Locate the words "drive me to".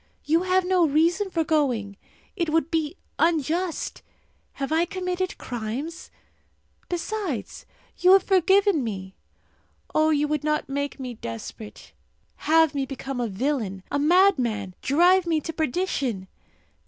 14.81-15.53